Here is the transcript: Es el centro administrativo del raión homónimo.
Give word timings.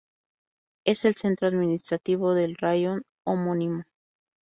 Es 0.83 1.05
el 1.05 1.13
centro 1.13 1.47
administrativo 1.47 2.33
del 2.33 2.57
raión 2.57 3.03
homónimo. 3.23 3.83